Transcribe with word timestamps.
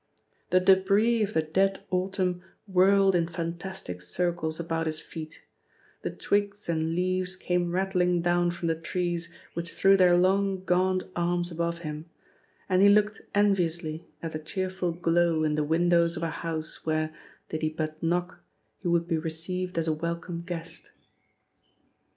The 0.49 0.59
debris 0.59 1.21
of 1.21 1.33
the 1.35 1.43
dead 1.43 1.83
autumn 1.91 2.41
whirled 2.65 3.13
in 3.13 3.27
fantastic 3.27 4.01
circles 4.01 4.59
about 4.59 4.87
his 4.87 4.99
feet, 4.99 5.43
the 6.01 6.09
twigs 6.09 6.67
and 6.67 6.95
leaves 6.95 7.35
came 7.35 7.69
rattling 7.69 8.23
down 8.23 8.49
from 8.49 8.67
the 8.67 8.73
trees 8.73 9.31
which 9.53 9.71
threw 9.71 9.95
their 9.95 10.17
long 10.17 10.63
gaunt 10.63 11.03
arms 11.15 11.51
above 11.51 11.81
him, 11.85 12.07
and 12.67 12.81
he 12.81 12.89
looked 12.89 13.21
enviously 13.35 14.07
at 14.23 14.31
the 14.31 14.39
cheerful 14.39 14.91
glow 14.91 15.43
in 15.43 15.53
the 15.53 15.63
windows 15.63 16.17
of 16.17 16.23
a 16.23 16.31
house 16.31 16.83
where, 16.83 17.13
did 17.49 17.61
he 17.61 17.69
but 17.69 18.01
knock, 18.01 18.39
he 18.79 18.87
would 18.87 19.07
be 19.07 19.19
received 19.19 19.77
as 19.77 19.87
a 19.87 19.93
welcome 19.93 20.41
guest. 20.41 20.89